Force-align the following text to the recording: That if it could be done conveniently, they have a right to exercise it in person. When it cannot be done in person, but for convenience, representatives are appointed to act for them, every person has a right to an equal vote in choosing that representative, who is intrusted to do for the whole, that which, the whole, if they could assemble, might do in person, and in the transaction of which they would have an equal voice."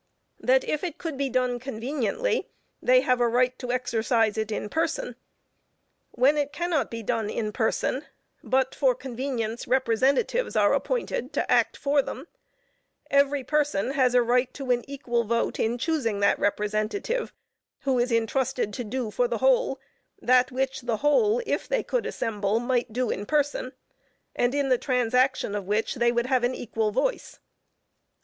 That 0.39 0.63
if 0.63 0.83
it 0.83 0.97
could 0.97 1.15
be 1.15 1.29
done 1.29 1.59
conveniently, 1.59 2.49
they 2.81 3.01
have 3.01 3.21
a 3.21 3.27
right 3.27 3.55
to 3.59 3.71
exercise 3.71 4.35
it 4.35 4.51
in 4.51 4.67
person. 4.67 5.15
When 6.09 6.39
it 6.39 6.51
cannot 6.51 6.89
be 6.89 7.03
done 7.03 7.29
in 7.29 7.51
person, 7.51 8.07
but 8.43 8.73
for 8.73 8.95
convenience, 8.95 9.67
representatives 9.67 10.55
are 10.55 10.73
appointed 10.73 11.33
to 11.33 11.51
act 11.51 11.77
for 11.77 12.01
them, 12.01 12.27
every 13.11 13.43
person 13.43 13.91
has 13.91 14.15
a 14.15 14.23
right 14.23 14.51
to 14.55 14.71
an 14.71 14.83
equal 14.89 15.23
vote 15.23 15.59
in 15.59 15.77
choosing 15.77 16.19
that 16.21 16.39
representative, 16.39 17.31
who 17.81 17.99
is 17.99 18.11
intrusted 18.11 18.73
to 18.73 18.83
do 18.83 19.11
for 19.11 19.27
the 19.27 19.37
whole, 19.37 19.79
that 20.19 20.51
which, 20.51 20.81
the 20.81 20.97
whole, 20.97 21.43
if 21.45 21.67
they 21.67 21.83
could 21.83 22.07
assemble, 22.07 22.59
might 22.59 22.91
do 22.91 23.11
in 23.11 23.27
person, 23.27 23.71
and 24.35 24.55
in 24.55 24.69
the 24.69 24.79
transaction 24.79 25.53
of 25.53 25.67
which 25.67 25.93
they 25.93 26.11
would 26.11 26.25
have 26.25 26.43
an 26.43 26.55
equal 26.55 26.89
voice." 26.89 27.37